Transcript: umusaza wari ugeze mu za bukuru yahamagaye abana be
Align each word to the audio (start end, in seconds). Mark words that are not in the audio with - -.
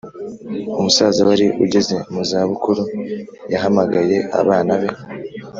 umusaza 0.79 1.21
wari 1.27 1.47
ugeze 1.63 1.95
mu 2.13 2.21
za 2.29 2.39
bukuru 2.49 2.83
yahamagaye 3.53 4.17
abana 4.39 4.73
be 4.81 4.89